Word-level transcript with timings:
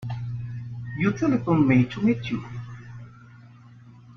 You 0.97 1.11
telephoned 1.15 1.67
me 1.67 1.85
to 1.85 2.01
meet 2.01 2.31
you. 2.31 2.43